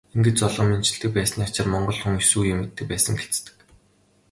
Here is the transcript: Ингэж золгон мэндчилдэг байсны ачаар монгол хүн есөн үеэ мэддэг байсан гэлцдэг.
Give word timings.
Ингэж 0.15 0.35
золгон 0.39 0.67
мэндчилдэг 0.71 1.11
байсны 1.17 1.41
ачаар 1.45 1.67
монгол 1.71 1.97
хүн 1.99 2.15
есөн 2.23 2.39
үеэ 2.41 2.55
мэддэг 2.57 2.85
байсан 2.89 3.13
гэлцдэг. 3.17 3.55